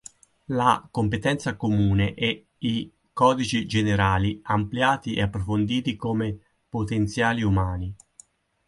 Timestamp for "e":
2.15-2.47, 5.13-5.21